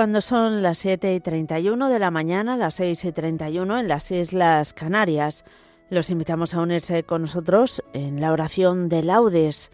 Cuando 0.00 0.22
son 0.22 0.62
las 0.62 0.78
7 0.78 1.14
y 1.14 1.20
31 1.20 1.90
de 1.90 1.98
la 1.98 2.10
mañana, 2.10 2.56
las 2.56 2.76
6 2.76 3.04
y 3.04 3.12
31 3.12 3.80
en 3.80 3.86
las 3.86 4.10
Islas 4.10 4.72
Canarias, 4.72 5.44
los 5.90 6.08
invitamos 6.08 6.54
a 6.54 6.62
unirse 6.62 7.02
con 7.02 7.20
nosotros 7.20 7.84
en 7.92 8.18
la 8.18 8.32
oración 8.32 8.88
de 8.88 9.02
laudes. 9.02 9.70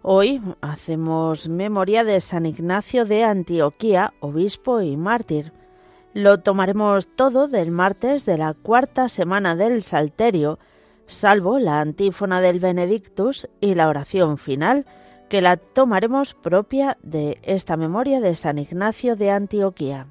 Hoy 0.00 0.40
hacemos 0.62 1.50
memoria 1.50 2.04
de 2.04 2.22
San 2.22 2.46
Ignacio 2.46 3.04
de 3.04 3.24
Antioquía, 3.24 4.14
obispo 4.20 4.80
y 4.80 4.96
mártir. 4.96 5.52
Lo 6.14 6.40
tomaremos 6.40 7.14
todo 7.14 7.46
del 7.46 7.70
martes 7.70 8.24
de 8.24 8.38
la 8.38 8.54
cuarta 8.54 9.10
semana 9.10 9.56
del 9.56 9.82
Salterio, 9.82 10.58
salvo 11.06 11.58
la 11.58 11.82
antífona 11.82 12.40
del 12.40 12.60
Benedictus 12.60 13.46
y 13.60 13.74
la 13.74 13.88
oración 13.88 14.38
final, 14.38 14.86
que 15.28 15.40
la 15.40 15.56
tomaremos 15.56 16.34
propia 16.34 16.98
de 17.02 17.38
esta 17.42 17.76
memoria 17.76 18.20
de 18.20 18.34
San 18.36 18.58
Ignacio 18.58 19.16
de 19.16 19.30
Antioquía. 19.30 20.06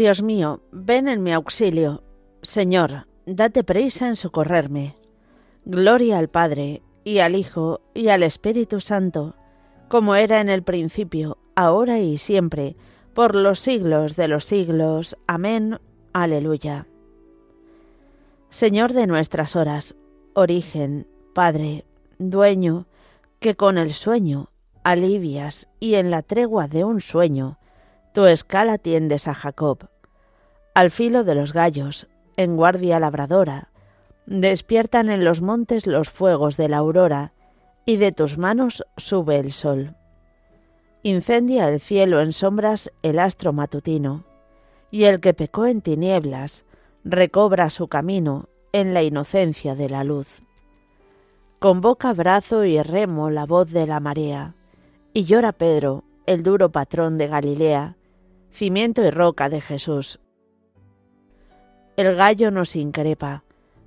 Dios 0.00 0.22
mío, 0.22 0.62
ven 0.72 1.08
en 1.08 1.22
mi 1.22 1.30
auxilio. 1.30 2.02
Señor, 2.40 3.06
date 3.26 3.64
prisa 3.64 4.08
en 4.08 4.16
socorrerme. 4.16 4.96
Gloria 5.66 6.16
al 6.16 6.30
Padre, 6.30 6.80
y 7.04 7.18
al 7.18 7.36
Hijo, 7.36 7.82
y 7.92 8.08
al 8.08 8.22
Espíritu 8.22 8.80
Santo, 8.80 9.34
como 9.88 10.14
era 10.14 10.40
en 10.40 10.48
el 10.48 10.62
principio, 10.62 11.36
ahora 11.54 11.98
y 11.98 12.16
siempre, 12.16 12.76
por 13.12 13.34
los 13.34 13.60
siglos 13.60 14.16
de 14.16 14.28
los 14.28 14.46
siglos. 14.46 15.18
Amén. 15.26 15.78
Aleluya. 16.14 16.86
Señor 18.48 18.94
de 18.94 19.06
nuestras 19.06 19.54
horas, 19.54 19.96
origen, 20.32 21.06
Padre, 21.34 21.84
dueño, 22.18 22.86
que 23.38 23.54
con 23.54 23.76
el 23.76 23.92
sueño 23.92 24.48
alivias 24.82 25.68
y 25.78 25.96
en 25.96 26.10
la 26.10 26.22
tregua 26.22 26.68
de 26.68 26.84
un 26.84 27.02
sueño 27.02 27.58
tu 28.14 28.24
escala 28.24 28.78
tiendes 28.78 29.28
a 29.28 29.34
Jacob. 29.34 29.89
Al 30.80 30.90
filo 30.90 31.24
de 31.24 31.34
los 31.34 31.52
gallos, 31.52 32.08
en 32.38 32.56
guardia 32.56 32.98
labradora, 32.98 33.68
despiertan 34.24 35.10
en 35.10 35.24
los 35.24 35.42
montes 35.42 35.86
los 35.86 36.08
fuegos 36.08 36.56
de 36.56 36.70
la 36.70 36.78
aurora, 36.78 37.34
y 37.84 37.98
de 37.98 38.12
tus 38.12 38.38
manos 38.38 38.82
sube 38.96 39.36
el 39.36 39.52
sol. 39.52 39.94
Incendia 41.02 41.68
el 41.68 41.80
cielo 41.80 42.22
en 42.22 42.32
sombras 42.32 42.90
el 43.02 43.18
astro 43.18 43.52
matutino, 43.52 44.24
y 44.90 45.04
el 45.04 45.20
que 45.20 45.34
pecó 45.34 45.66
en 45.66 45.82
tinieblas 45.82 46.64
recobra 47.04 47.68
su 47.68 47.88
camino 47.88 48.48
en 48.72 48.94
la 48.94 49.02
inocencia 49.02 49.74
de 49.74 49.90
la 49.90 50.02
luz. 50.02 50.40
Convoca 51.58 52.14
brazo 52.14 52.64
y 52.64 52.80
remo 52.80 53.28
la 53.28 53.44
voz 53.44 53.70
de 53.70 53.86
la 53.86 54.00
marea, 54.00 54.54
y 55.12 55.24
llora 55.24 55.52
Pedro, 55.52 56.04
el 56.24 56.42
duro 56.42 56.72
patrón 56.72 57.18
de 57.18 57.28
Galilea, 57.28 57.98
cimiento 58.50 59.04
y 59.04 59.10
roca 59.10 59.50
de 59.50 59.60
Jesús. 59.60 60.20
El 61.96 62.16
gallo 62.16 62.50
nos 62.50 62.76
increpa, 62.76 63.44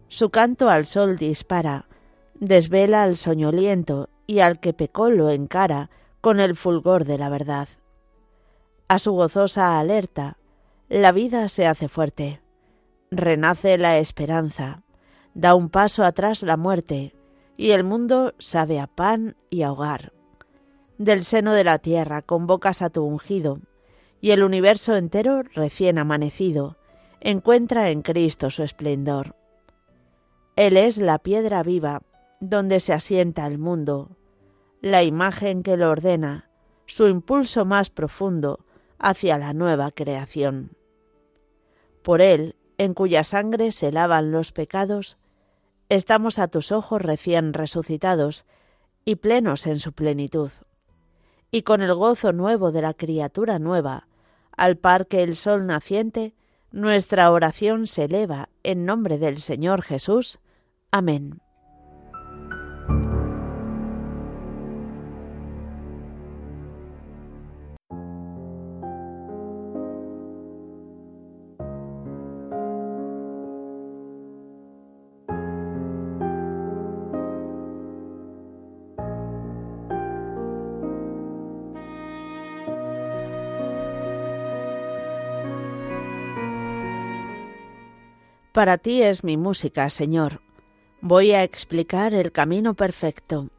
su 0.07 0.29
canto 0.29 0.69
al 0.69 0.85
sol 0.85 1.17
dispara, 1.17 1.87
desvela 2.35 3.03
al 3.03 3.17
soñoliento 3.17 4.09
y 4.27 4.39
al 4.39 4.59
que 4.59 4.73
pecó 4.73 5.09
lo 5.09 5.29
encara 5.29 5.89
con 6.21 6.39
el 6.39 6.55
fulgor 6.55 7.05
de 7.05 7.17
la 7.17 7.29
verdad. 7.29 7.67
A 8.87 8.99
su 8.99 9.13
gozosa 9.13 9.79
alerta, 9.79 10.37
la 10.89 11.11
vida 11.11 11.49
se 11.49 11.65
hace 11.65 11.87
fuerte, 11.87 12.41
renace 13.09 13.77
la 13.77 13.97
esperanza, 13.97 14.83
da 15.33 15.55
un 15.55 15.69
paso 15.69 16.03
atrás 16.03 16.43
la 16.43 16.57
muerte, 16.57 17.15
y 17.57 17.71
el 17.71 17.83
mundo 17.83 18.33
sabe 18.37 18.79
a 18.79 18.87
pan 18.87 19.35
y 19.49 19.63
a 19.63 19.71
hogar. 19.71 20.13
Del 20.97 21.23
seno 21.23 21.53
de 21.53 21.63
la 21.63 21.79
tierra 21.79 22.21
convocas 22.21 22.81
a 22.81 22.89
tu 22.89 23.03
ungido, 23.03 23.59
y 24.21 24.31
el 24.31 24.43
universo 24.43 24.95
entero, 24.95 25.43
recién 25.53 25.97
amanecido, 25.97 26.77
encuentra 27.23 27.89
en 27.89 28.01
Cristo 28.01 28.49
su 28.49 28.63
esplendor. 28.63 29.35
Él 30.57 30.75
es 30.75 30.97
la 30.97 31.19
piedra 31.19 31.63
viva 31.63 32.01
donde 32.41 32.81
se 32.81 32.91
asienta 32.91 33.47
el 33.47 33.57
mundo, 33.57 34.17
la 34.81 35.03
imagen 35.03 35.63
que 35.63 35.77
lo 35.77 35.89
ordena, 35.89 36.49
su 36.85 37.07
impulso 37.07 37.63
más 37.63 37.89
profundo 37.89 38.59
hacia 38.99 39.37
la 39.37 39.53
nueva 39.53 39.91
creación. 39.91 40.75
Por 42.01 42.19
Él, 42.19 42.57
en 42.77 42.93
cuya 42.93 43.23
sangre 43.23 43.71
se 43.71 43.93
lavan 43.93 44.31
los 44.31 44.51
pecados, 44.51 45.17
estamos 45.87 46.37
a 46.39 46.49
tus 46.49 46.73
ojos 46.73 47.01
recién 47.01 47.53
resucitados 47.53 48.45
y 49.05 49.15
plenos 49.15 49.65
en 49.65 49.79
su 49.79 49.93
plenitud. 49.93 50.51
Y 51.51 51.61
con 51.61 51.81
el 51.81 51.93
gozo 51.95 52.33
nuevo 52.33 52.73
de 52.73 52.81
la 52.81 52.93
criatura 52.93 53.59
nueva, 53.59 54.07
al 54.57 54.75
par 54.75 55.07
que 55.07 55.23
el 55.23 55.37
sol 55.37 55.65
naciente, 55.65 56.33
nuestra 56.73 57.31
oración 57.31 57.85
se 57.85 58.05
eleva 58.05 58.49
en 58.63 58.83
nombre 58.83 59.19
del 59.19 59.37
Señor 59.37 59.83
Jesús. 59.83 60.39
Amén. 60.89 61.42
Para 88.53 88.77
ti 88.77 89.01
es 89.01 89.23
mi 89.23 89.35
música, 89.35 89.89
Señor. 89.89 90.39
Voy 91.01 91.31
a 91.31 91.41
explicar 91.41 92.13
el 92.13 92.31
camino 92.31 92.75
perfecto. 92.75 93.49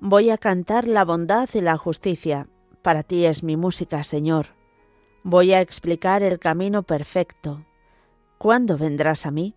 Voy 0.00 0.30
a 0.30 0.38
cantar 0.38 0.88
la 0.88 1.04
bondad 1.04 1.48
y 1.54 1.60
la 1.60 1.76
justicia. 1.76 2.48
Para 2.82 3.04
ti 3.04 3.26
es 3.26 3.44
mi 3.44 3.56
música, 3.56 4.02
Señor. 4.02 4.46
Voy 5.22 5.52
a 5.52 5.60
explicar 5.60 6.24
el 6.24 6.40
camino 6.40 6.82
perfecto. 6.82 7.64
¿Cuándo 8.38 8.76
vendrás 8.76 9.24
a 9.24 9.30
mí? 9.30 9.54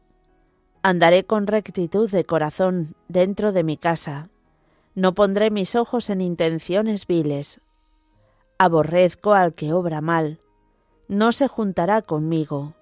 Andaré 0.83 1.23
con 1.23 1.47
rectitud 1.47 2.11
de 2.11 2.23
corazón 2.23 2.93
dentro 3.07 3.51
de 3.51 3.63
mi 3.63 3.77
casa. 3.77 4.29
No 4.93 5.15
pondré 5.15 5.49
mis 5.49 5.75
ojos 5.75 6.11
en 6.11 6.21
intenciones 6.21 7.07
viles. 7.07 7.61
Aborrezco 8.59 9.33
al 9.33 9.55
que 9.55 9.73
obra 9.73 10.01
mal. 10.01 10.37
No 11.07 11.31
se 11.31 11.47
juntará 11.47 12.03
conmigo 12.03 12.75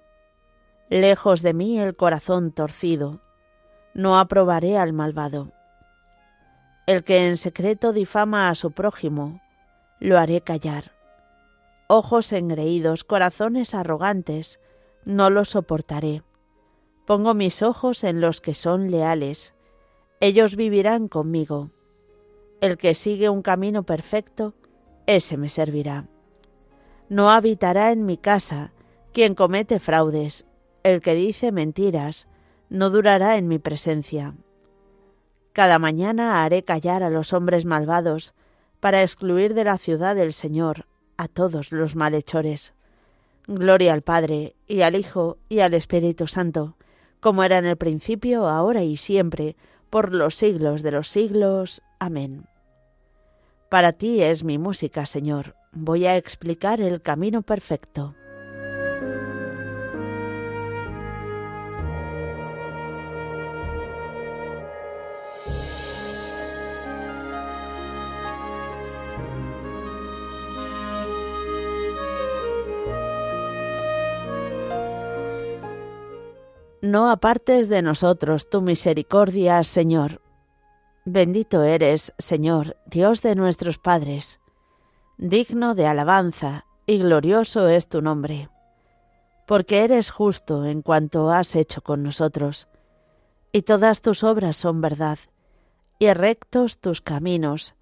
lejos 0.88 1.42
de 1.42 1.54
mí 1.54 1.78
el 1.78 1.96
corazón 1.96 2.52
torcido, 2.52 3.20
no 3.94 4.18
aprobaré 4.18 4.76
al 4.76 4.92
malvado. 4.92 5.52
El 6.86 7.04
que 7.04 7.28
en 7.28 7.36
secreto 7.36 7.92
difama 7.92 8.48
a 8.50 8.54
su 8.54 8.72
prójimo, 8.72 9.40
lo 10.00 10.18
haré 10.18 10.40
callar. 10.40 10.92
ojos 11.86 12.32
engreídos, 12.32 13.04
corazones 13.04 13.74
arrogantes, 13.74 14.58
no 15.04 15.30
los 15.30 15.50
soportaré. 15.50 16.22
Pongo 17.06 17.34
mis 17.34 17.62
ojos 17.62 18.04
en 18.04 18.20
los 18.20 18.40
que 18.40 18.54
son 18.54 18.90
leales, 18.90 19.54
ellos 20.20 20.56
vivirán 20.56 21.08
conmigo. 21.08 21.70
El 22.60 22.78
que 22.78 22.94
sigue 22.94 23.28
un 23.28 23.42
camino 23.42 23.82
perfecto, 23.82 24.54
ese 25.06 25.36
me 25.36 25.50
servirá. 25.50 26.08
No 27.10 27.30
habitará 27.30 27.92
en 27.92 28.06
mi 28.06 28.16
casa 28.16 28.72
quien 29.12 29.34
comete 29.34 29.78
fraudes, 29.78 30.46
el 30.84 31.00
que 31.00 31.14
dice 31.14 31.50
mentiras, 31.50 32.28
no 32.68 32.90
durará 32.90 33.36
en 33.36 33.48
mi 33.48 33.58
presencia. 33.58 34.34
Cada 35.52 35.78
mañana 35.78 36.44
haré 36.44 36.62
callar 36.62 37.02
a 37.02 37.10
los 37.10 37.32
hombres 37.32 37.64
malvados, 37.64 38.34
para 38.80 39.02
excluir 39.02 39.54
de 39.54 39.64
la 39.64 39.78
ciudad 39.78 40.14
del 40.14 40.34
Señor 40.34 40.86
a 41.16 41.26
todos 41.26 41.72
los 41.72 41.96
malhechores. 41.96 42.74
Gloria 43.46 43.94
al 43.94 44.02
Padre, 44.02 44.56
y 44.66 44.82
al 44.82 44.94
Hijo, 44.94 45.38
y 45.48 45.60
al 45.60 45.72
Espíritu 45.72 46.26
Santo, 46.26 46.76
como 47.20 47.44
era 47.44 47.56
en 47.56 47.64
el 47.64 47.76
principio, 47.76 48.46
ahora 48.46 48.82
y 48.82 48.98
siempre, 48.98 49.56
por 49.88 50.12
los 50.14 50.34
siglos 50.34 50.82
de 50.82 50.90
los 50.90 51.08
siglos. 51.08 51.82
Amén. 51.98 52.46
Para 53.70 53.92
ti 53.92 54.22
es 54.22 54.44
mi 54.44 54.58
música, 54.58 55.06
Señor. 55.06 55.56
Voy 55.72 56.04
a 56.04 56.16
explicar 56.16 56.82
el 56.82 57.00
camino 57.00 57.40
perfecto. 57.40 58.14
No 76.84 77.08
apartes 77.08 77.70
de 77.70 77.80
nosotros 77.80 78.50
tu 78.50 78.60
misericordia, 78.60 79.64
Señor. 79.64 80.20
Bendito 81.06 81.62
eres, 81.62 82.12
Señor, 82.18 82.76
Dios 82.84 83.22
de 83.22 83.34
nuestros 83.34 83.78
padres. 83.78 84.38
Digno 85.16 85.74
de 85.74 85.86
alabanza 85.86 86.66
y 86.84 86.98
glorioso 86.98 87.68
es 87.68 87.88
tu 87.88 88.02
nombre. 88.02 88.50
Porque 89.46 89.82
eres 89.82 90.10
justo 90.10 90.66
en 90.66 90.82
cuanto 90.82 91.30
has 91.30 91.56
hecho 91.56 91.80
con 91.80 92.02
nosotros, 92.02 92.68
y 93.50 93.62
todas 93.62 94.02
tus 94.02 94.22
obras 94.22 94.58
son 94.58 94.82
verdad, 94.82 95.18
y 95.98 96.12
rectos 96.12 96.80
tus 96.80 97.00
caminos, 97.00 97.74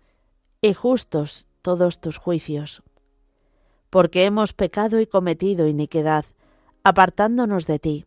y 0.60 0.75
justos 0.75 1.49
todos 1.60 2.00
tus 2.00 2.19
juicios. 2.19 2.84
Porque 3.90 4.26
hemos 4.26 4.52
pecado 4.52 5.00
y 5.00 5.08
cometido 5.08 5.66
iniquidad, 5.66 6.25
apartándonos 6.84 7.66
de 7.66 7.81
ti 7.81 8.06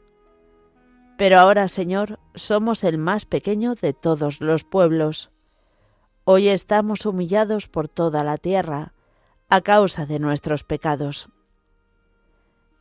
Pero 1.21 1.37
ahora, 1.37 1.67
Señor, 1.67 2.17
somos 2.33 2.83
el 2.83 2.97
más 2.97 3.25
pequeño 3.25 3.75
de 3.75 3.93
todos 3.93 4.41
los 4.41 4.63
pueblos. 4.63 5.29
Hoy 6.23 6.47
estamos 6.47 7.05
humillados 7.05 7.67
por 7.67 7.87
toda 7.87 8.23
la 8.23 8.39
tierra 8.39 8.95
a 9.47 9.61
causa 9.61 10.07
de 10.07 10.17
nuestros 10.17 10.63
pecados. 10.63 11.29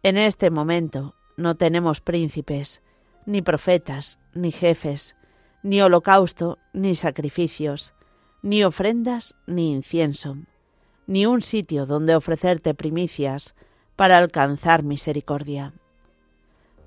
En 0.03 0.17
este 0.17 0.49
momento 0.49 1.17
no 1.37 1.57
tenemos 1.59 2.01
príncipes, 2.01 2.81
ni 3.27 3.43
profetas, 3.43 4.19
ni 4.33 4.53
jefes, 4.53 5.17
ni 5.63 5.83
holocausto, 5.83 6.57
ni 6.73 6.95
sacrificios, 6.95 7.93
ni 8.41 8.65
ofrendas, 8.65 9.35
ni 9.47 9.71
incienso, 9.71 10.39
ni 11.07 11.27
un 11.27 11.43
sitio 11.43 11.85
donde 11.85 12.15
ofrecerte 12.15 12.73
primicias 12.73 13.55
para 13.97 14.17
alcanzar 14.17 14.83
misericordia. 14.83 15.75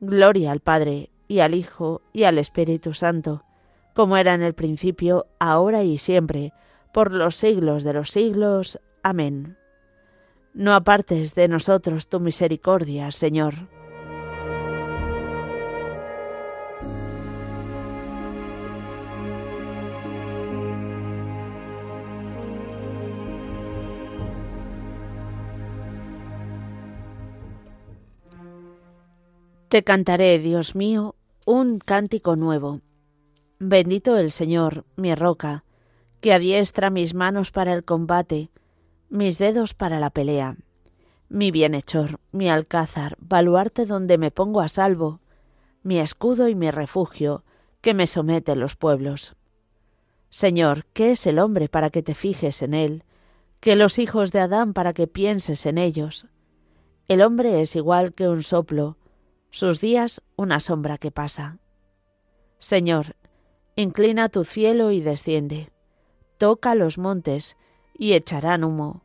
Gloria 0.00 0.52
al 0.52 0.60
Padre, 0.60 1.10
y 1.26 1.40
al 1.40 1.54
Hijo, 1.54 2.02
y 2.12 2.24
al 2.24 2.38
Espíritu 2.38 2.94
Santo, 2.94 3.44
como 3.94 4.16
era 4.16 4.34
en 4.34 4.42
el 4.42 4.54
principio, 4.54 5.26
ahora 5.38 5.82
y 5.82 5.98
siempre, 5.98 6.52
por 6.92 7.12
los 7.12 7.36
siglos 7.36 7.84
de 7.84 7.92
los 7.92 8.10
siglos. 8.10 8.80
Amén. 9.02 9.56
No 10.54 10.74
apartes 10.74 11.34
de 11.34 11.48
nosotros 11.48 12.08
tu 12.08 12.20
misericordia, 12.20 13.10
Señor. 13.12 13.77
Te 29.68 29.84
cantaré, 29.84 30.38
Dios 30.38 30.74
mío, 30.74 31.14
un 31.44 31.78
cántico 31.78 32.36
nuevo. 32.36 32.80
Bendito 33.58 34.16
el 34.16 34.30
Señor, 34.30 34.86
mi 34.96 35.14
roca, 35.14 35.64
que 36.22 36.32
adiestra 36.32 36.88
mis 36.88 37.12
manos 37.12 37.50
para 37.50 37.74
el 37.74 37.84
combate, 37.84 38.50
mis 39.10 39.36
dedos 39.36 39.74
para 39.74 40.00
la 40.00 40.08
pelea. 40.08 40.56
Mi 41.28 41.50
bienhechor, 41.50 42.18
mi 42.32 42.48
alcázar, 42.48 43.18
baluarte 43.20 43.84
donde 43.84 44.16
me 44.16 44.30
pongo 44.30 44.62
a 44.62 44.68
salvo, 44.68 45.20
mi 45.82 45.98
escudo 45.98 46.48
y 46.48 46.54
mi 46.54 46.70
refugio, 46.70 47.44
que 47.82 47.92
me 47.92 48.06
somete 48.06 48.56
los 48.56 48.74
pueblos. 48.74 49.36
Señor, 50.30 50.86
¿qué 50.94 51.10
es 51.10 51.26
el 51.26 51.38
hombre 51.38 51.68
para 51.68 51.90
que 51.90 52.02
te 52.02 52.14
fijes 52.14 52.62
en 52.62 52.72
él? 52.72 53.04
que 53.60 53.76
los 53.76 53.98
hijos 53.98 54.32
de 54.32 54.40
Adán 54.40 54.72
para 54.72 54.92
que 54.92 55.06
pienses 55.06 55.66
en 55.66 55.78
ellos? 55.78 56.26
El 57.08 57.22
hombre 57.22 57.60
es 57.60 57.74
igual 57.74 58.12
que 58.12 58.28
un 58.28 58.42
soplo, 58.42 58.97
sus 59.50 59.80
días 59.80 60.22
una 60.36 60.60
sombra 60.60 60.98
que 60.98 61.10
pasa. 61.10 61.58
Señor, 62.58 63.16
inclina 63.76 64.28
tu 64.28 64.44
cielo 64.44 64.90
y 64.90 65.00
desciende, 65.00 65.70
toca 66.38 66.74
los 66.74 66.98
montes 66.98 67.56
y 67.96 68.12
echarán 68.12 68.64
humo. 68.64 69.02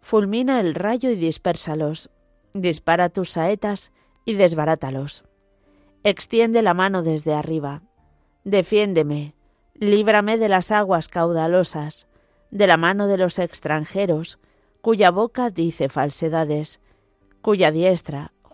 Fulmina 0.00 0.60
el 0.60 0.74
rayo 0.74 1.10
y 1.10 1.16
dispérsalos, 1.16 2.10
dispara 2.54 3.08
tus 3.08 3.30
saetas 3.30 3.92
y 4.24 4.34
desbarátalos. 4.34 5.24
Extiende 6.02 6.62
la 6.62 6.74
mano 6.74 7.02
desde 7.02 7.34
arriba, 7.34 7.82
defiéndeme, 8.44 9.34
líbrame 9.74 10.38
de 10.38 10.48
las 10.48 10.70
aguas 10.70 11.08
caudalosas, 11.08 12.08
de 12.50 12.66
la 12.66 12.76
mano 12.76 13.08
de 13.08 13.18
los 13.18 13.38
extranjeros, 13.38 14.38
cuya 14.80 15.10
boca 15.10 15.50
dice 15.50 15.88
falsedades, 15.88 16.80
cuya 17.42 17.72
diestra 17.72 18.32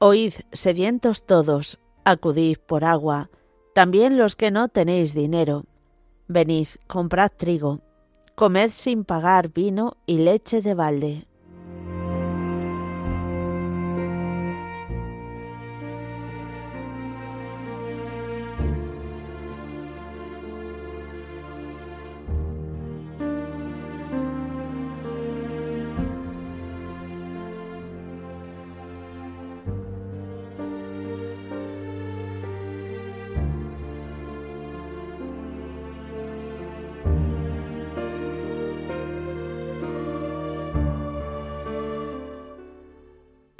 Oíd, 0.00 0.34
sedientos 0.52 1.26
todos, 1.26 1.80
acudid 2.04 2.58
por 2.58 2.84
agua, 2.84 3.30
también 3.74 4.16
los 4.16 4.36
que 4.36 4.50
no 4.52 4.68
tenéis 4.68 5.12
dinero. 5.12 5.64
Venid, 6.28 6.68
comprad 6.86 7.32
trigo, 7.36 7.80
comed 8.36 8.70
sin 8.70 9.04
pagar 9.04 9.52
vino 9.52 9.96
y 10.06 10.18
leche 10.18 10.62
de 10.62 10.74
balde. 10.74 11.27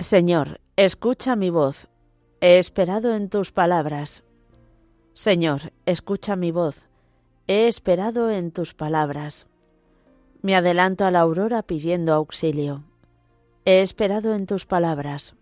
Señor, 0.08 0.58
escucha 0.76 1.36
mi 1.36 1.50
voz. 1.50 1.86
He 2.40 2.58
esperado 2.58 3.14
en 3.14 3.28
tus 3.28 3.52
palabras. 3.52 4.24
Señor, 5.12 5.74
escucha 5.84 6.34
mi 6.34 6.50
voz. 6.50 6.88
He 7.46 7.68
esperado 7.68 8.30
en 8.30 8.50
tus 8.50 8.72
palabras. 8.72 9.46
Me 10.40 10.56
adelanto 10.56 11.04
a 11.04 11.10
la 11.10 11.20
aurora 11.20 11.62
pidiendo 11.62 12.14
auxilio. 12.14 12.84
He 13.66 13.82
esperado 13.82 14.32
en 14.32 14.46
tus 14.46 14.64
palabras. 14.64 15.34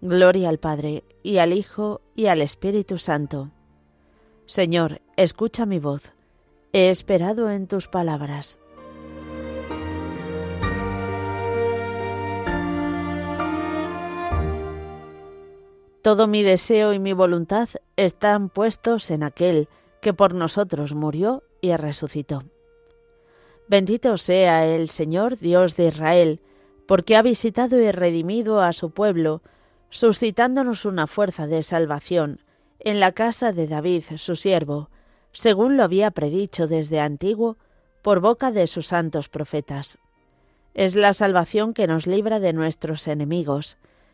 Gloria 0.00 0.48
al 0.48 0.58
Padre, 0.58 1.04
y 1.22 1.38
al 1.38 1.52
Hijo, 1.52 2.00
y 2.16 2.26
al 2.26 2.42
Espíritu 2.42 2.98
Santo. 2.98 3.52
Señor, 4.46 5.00
escucha 5.16 5.64
mi 5.64 5.78
voz. 5.78 6.12
He 6.72 6.90
esperado 6.90 7.52
en 7.52 7.68
tus 7.68 7.86
palabras. 7.86 8.58
Todo 16.02 16.26
mi 16.26 16.42
deseo 16.42 16.92
y 16.92 16.98
mi 16.98 17.12
voluntad 17.12 17.68
están 17.96 18.48
puestos 18.48 19.10
en 19.10 19.22
aquel 19.22 19.68
que 20.00 20.12
por 20.12 20.34
nosotros 20.34 20.94
murió 20.94 21.44
y 21.60 21.74
resucitó. 21.76 22.42
Bendito 23.68 24.16
sea 24.16 24.66
el 24.66 24.88
Señor 24.88 25.38
Dios 25.38 25.76
de 25.76 25.86
Israel, 25.86 26.40
porque 26.86 27.14
ha 27.14 27.22
visitado 27.22 27.80
y 27.80 27.90
redimido 27.92 28.60
a 28.60 28.72
su 28.72 28.90
pueblo, 28.90 29.42
suscitándonos 29.90 30.84
una 30.84 31.06
fuerza 31.06 31.46
de 31.46 31.62
salvación 31.62 32.40
en 32.80 32.98
la 32.98 33.12
casa 33.12 33.52
de 33.52 33.68
David, 33.68 34.02
su 34.16 34.34
siervo, 34.34 34.90
según 35.30 35.76
lo 35.76 35.84
había 35.84 36.10
predicho 36.10 36.66
desde 36.66 36.98
antiguo 36.98 37.56
por 38.02 38.18
boca 38.18 38.50
de 38.50 38.66
sus 38.66 38.88
santos 38.88 39.28
profetas. 39.28 39.98
Es 40.74 40.96
la 40.96 41.12
salvación 41.12 41.74
que 41.74 41.86
nos 41.86 42.08
libra 42.08 42.40
de 42.40 42.52
nuestros 42.52 43.06
enemigos, 43.06 43.78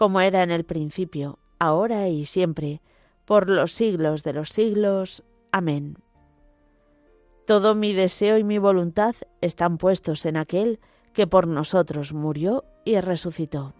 como 0.00 0.22
era 0.22 0.42
en 0.42 0.50
el 0.50 0.64
principio, 0.64 1.38
ahora 1.58 2.08
y 2.08 2.24
siempre, 2.24 2.80
por 3.26 3.50
los 3.50 3.74
siglos 3.74 4.24
de 4.24 4.32
los 4.32 4.48
siglos. 4.48 5.24
Amén. 5.52 5.98
Todo 7.46 7.74
mi 7.74 7.92
deseo 7.92 8.38
y 8.38 8.42
mi 8.42 8.56
voluntad 8.56 9.14
están 9.42 9.76
puestos 9.76 10.24
en 10.24 10.38
aquel 10.38 10.80
que 11.12 11.26
por 11.26 11.46
nosotros 11.46 12.14
murió 12.14 12.64
y 12.86 12.98
resucitó. 12.98 13.74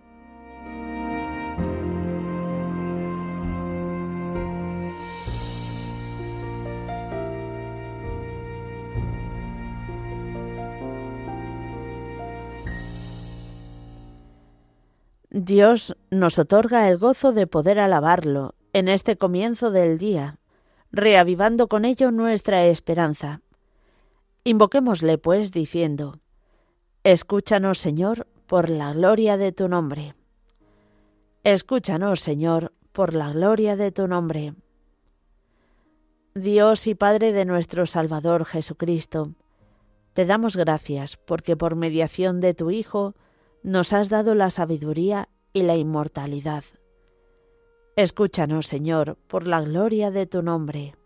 Dios 15.30 15.96
nos 16.10 16.40
otorga 16.40 16.88
el 16.88 16.98
gozo 16.98 17.30
de 17.32 17.46
poder 17.46 17.78
alabarlo 17.78 18.56
en 18.72 18.88
este 18.88 19.16
comienzo 19.16 19.70
del 19.70 19.96
día, 19.96 20.38
reavivando 20.90 21.68
con 21.68 21.84
ello 21.84 22.10
nuestra 22.10 22.64
esperanza. 22.64 23.40
Invoquémosle, 24.42 25.18
pues, 25.18 25.52
diciendo, 25.52 26.18
Escúchanos, 27.04 27.78
Señor, 27.78 28.26
por 28.48 28.70
la 28.70 28.92
gloria 28.92 29.36
de 29.36 29.52
tu 29.52 29.68
nombre. 29.68 30.16
Escúchanos, 31.44 32.20
Señor, 32.20 32.72
por 32.90 33.14
la 33.14 33.32
gloria 33.32 33.76
de 33.76 33.92
tu 33.92 34.08
nombre. 34.08 34.54
Dios 36.34 36.88
y 36.88 36.96
Padre 36.96 37.32
de 37.32 37.44
nuestro 37.44 37.86
Salvador 37.86 38.44
Jesucristo, 38.46 39.34
te 40.12 40.26
damos 40.26 40.56
gracias 40.56 41.16
porque 41.16 41.56
por 41.56 41.76
mediación 41.76 42.40
de 42.40 42.52
tu 42.52 42.72
Hijo, 42.72 43.14
nos 43.62 43.92
has 43.92 44.08
dado 44.08 44.34
la 44.34 44.50
sabiduría 44.50 45.28
y 45.52 45.62
la 45.62 45.76
inmortalidad. 45.76 46.64
Escúchanos, 47.96 48.66
Señor, 48.66 49.18
por 49.26 49.46
la 49.46 49.60
gloria 49.60 50.10
de 50.10 50.26
tu 50.26 50.42
nombre. 50.42 50.96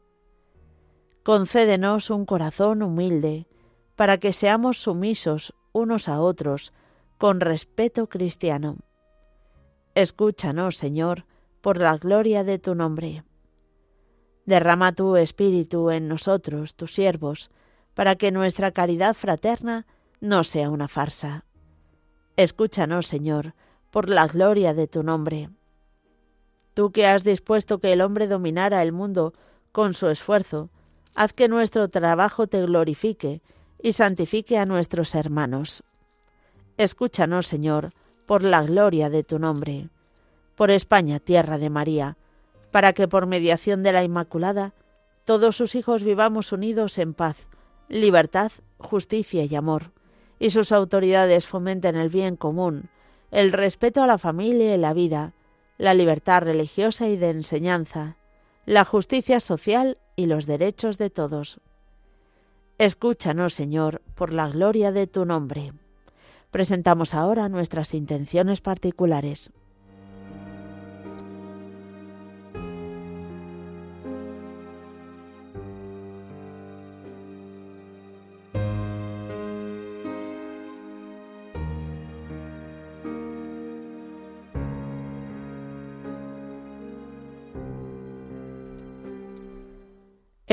Concédenos 1.25 2.11
un 2.11 2.27
corazón 2.27 2.83
humilde, 2.83 3.47
para 3.97 4.19
que 4.19 4.33
seamos 4.33 4.79
sumisos 4.79 5.55
unos 5.73 6.09
a 6.09 6.21
otros, 6.21 6.73
con 7.19 7.41
respeto 7.41 8.09
cristiano. 8.09 8.77
Escúchanos, 9.95 10.77
Señor, 10.77 11.25
por 11.61 11.79
la 11.79 11.97
gloria 11.97 12.45
de 12.45 12.59
tu 12.59 12.75
nombre. 12.75 13.25
Derrama 14.45 14.93
tu 14.93 15.17
espíritu 15.17 15.91
en 15.91 16.09
nosotros, 16.09 16.75
tus 16.75 16.95
siervos, 16.95 17.51
para 17.95 18.17
que 18.17 18.31
nuestra 18.31 18.73
caridad 18.73 19.15
fraterna 19.15 19.87
no 20.21 20.45
sea 20.45 20.71
una 20.71 20.89
farsa. 20.89 21.45
Escúchanos, 22.37 23.07
Señor, 23.07 23.55
por 23.93 24.09
la 24.09 24.27
gloria 24.27 24.75
de 24.75 24.89
tu 24.89 25.05
nombre. 25.05 25.51
Tú 26.75 26.91
que 26.91 27.07
has 27.07 27.23
dispuesto 27.23 27.79
que 27.79 27.93
el 27.93 28.01
hombre 28.01 28.27
dominara 28.27 28.83
el 28.83 28.91
mundo 28.91 29.33
con 29.71 29.95
su 29.95 30.09
esfuerzo, 30.09 30.69
haz 31.15 31.33
que 31.33 31.47
nuestro 31.47 31.89
trabajo 31.89 32.49
te 32.49 32.61
glorifique 32.63 33.41
y 33.81 33.93
santifique 33.93 34.59
a 34.59 34.67
nuestros 34.67 35.15
hermanos. 35.15 35.85
Escúchanos, 36.77 37.47
Señor, 37.47 37.93
por 38.27 38.43
la 38.43 38.65
gloria 38.65 39.11
de 39.11 39.23
tu 39.23 39.39
nombre, 39.39 39.89
por 40.57 40.73
España, 40.73 41.21
tierra 41.21 41.59
de 41.59 41.71
María, 41.71 42.17
para 42.73 42.95
que 42.95 43.07
por 43.07 43.27
mediación 43.27 43.85
de 43.85 43.93
la 43.93 44.03
Inmaculada 44.03 44.75
todos 45.25 45.57
sus 45.57 45.77
hijos 45.77 46.03
vivamos 46.03 46.51
unidos 46.51 46.99
en 46.99 47.15
paz, 47.15 47.47
libertad, 47.89 48.51
justicia 48.79 49.45
y 49.45 49.55
amor 49.55 49.94
y 50.45 50.51
sus 50.51 50.73
autoridades 50.73 51.47
fomenten 51.47 51.97
el 51.97 52.11
bien 52.11 52.37
común, 52.37 52.91
el 53.31 53.51
respeto 53.51 54.03
a 54.03 54.07
la 54.07 54.19
familia 54.19 54.75
y 54.75 54.79
la 54.79 54.93
vida, 54.93 55.33
la 55.79 55.95
libertad 55.95 56.43
religiosa 56.43 57.09
y 57.09 57.17
de 57.17 57.31
enseñanza, 57.31 58.19
la 58.67 58.85
justicia 58.85 59.41
social 59.41 59.97
y 60.17 60.27
los 60.27 60.45
derechos 60.45 60.99
de 60.99 61.09
todos. 61.09 61.61
Escúchanos, 62.77 63.55
Señor, 63.55 64.03
por 64.15 64.35
la 64.35 64.49
gloria 64.49 64.93
de 64.93 65.07
tu 65.07 65.25
nombre. 65.25 65.73
Presentamos 66.51 67.15
ahora 67.15 67.49
nuestras 67.49 67.95
intenciones 67.95 68.61
particulares. 68.61 69.51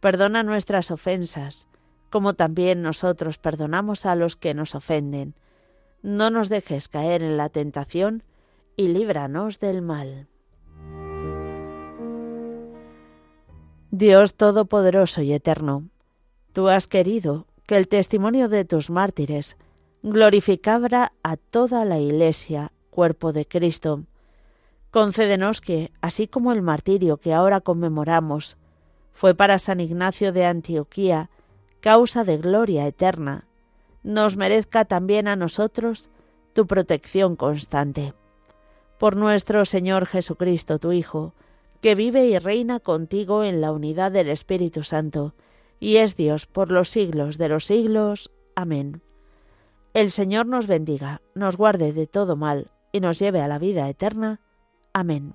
perdona 0.00 0.42
nuestras 0.42 0.90
ofensas, 0.90 1.66
como 2.10 2.34
también 2.34 2.82
nosotros 2.82 3.38
perdonamos 3.38 4.06
a 4.06 4.14
los 4.14 4.36
que 4.36 4.54
nos 4.54 4.74
ofenden. 4.74 5.34
No 6.02 6.30
nos 6.30 6.48
dejes 6.48 6.88
caer 6.88 7.22
en 7.22 7.36
la 7.36 7.48
tentación, 7.48 8.22
y 8.76 8.88
líbranos 8.88 9.58
del 9.58 9.82
mal. 9.82 10.28
Dios 13.90 14.34
Todopoderoso 14.34 15.22
y 15.22 15.32
Eterno, 15.32 15.88
tú 16.52 16.68
has 16.68 16.86
querido 16.86 17.46
que 17.66 17.76
el 17.76 17.88
testimonio 17.88 18.48
de 18.48 18.64
tus 18.64 18.90
mártires 18.90 19.56
glorificara 20.02 21.12
a 21.22 21.36
toda 21.36 21.84
la 21.84 21.98
Iglesia, 21.98 22.70
cuerpo 22.90 23.32
de 23.32 23.46
Cristo. 23.46 24.04
Concédenos 24.90 25.60
que, 25.60 25.90
así 26.00 26.28
como 26.28 26.52
el 26.52 26.62
martirio 26.62 27.16
que 27.16 27.34
ahora 27.34 27.60
conmemoramos 27.60 28.56
fue 29.18 29.34
para 29.34 29.58
San 29.58 29.80
Ignacio 29.80 30.32
de 30.32 30.46
Antioquía 30.46 31.28
causa 31.80 32.22
de 32.22 32.38
gloria 32.38 32.86
eterna, 32.86 33.48
nos 34.04 34.36
merezca 34.36 34.84
también 34.84 35.26
a 35.26 35.34
nosotros 35.34 36.08
tu 36.52 36.68
protección 36.68 37.34
constante. 37.34 38.14
Por 38.96 39.16
nuestro 39.16 39.64
Señor 39.64 40.06
Jesucristo, 40.06 40.78
tu 40.78 40.92
Hijo, 40.92 41.34
que 41.80 41.96
vive 41.96 42.26
y 42.26 42.38
reina 42.38 42.78
contigo 42.78 43.42
en 43.42 43.60
la 43.60 43.72
unidad 43.72 44.12
del 44.12 44.28
Espíritu 44.28 44.84
Santo, 44.84 45.34
y 45.80 45.96
es 45.96 46.14
Dios 46.14 46.46
por 46.46 46.70
los 46.70 46.88
siglos 46.88 47.38
de 47.38 47.48
los 47.48 47.64
siglos. 47.64 48.30
Amén. 48.54 49.02
El 49.94 50.12
Señor 50.12 50.46
nos 50.46 50.68
bendiga, 50.68 51.22
nos 51.34 51.56
guarde 51.56 51.92
de 51.92 52.06
todo 52.06 52.36
mal, 52.36 52.70
y 52.92 53.00
nos 53.00 53.18
lleve 53.18 53.40
a 53.40 53.48
la 53.48 53.58
vida 53.58 53.88
eterna. 53.88 54.40
Amén. 54.92 55.34